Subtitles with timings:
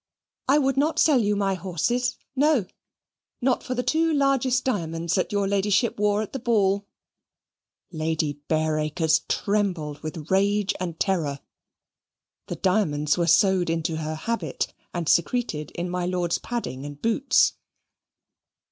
[0.47, 2.65] I would not sell you my horses, no,
[3.39, 6.87] not for the two largest diamonds that your Ladyship wore at the ball."
[7.91, 11.39] Lady Bareacres trembled with rage and terror.
[12.47, 17.53] The diamonds were sewed into her habit, and secreted in my Lord's padding and boots.